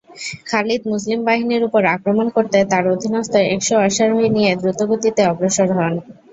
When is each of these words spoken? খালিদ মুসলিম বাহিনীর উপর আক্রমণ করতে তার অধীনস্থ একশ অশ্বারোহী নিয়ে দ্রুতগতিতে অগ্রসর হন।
খালিদ 0.47 0.81
মুসলিম 0.91 1.19
বাহিনীর 1.27 1.63
উপর 1.63 1.81
আক্রমণ 1.95 2.27
করতে 2.35 2.57
তার 2.71 2.83
অধীনস্থ 2.93 3.33
একশ 3.47 3.69
অশ্বারোহী 3.81 4.27
নিয়ে 4.35 4.51
দ্রুতগতিতে 4.61 5.21
অগ্রসর 5.31 5.69
হন। 5.77 5.93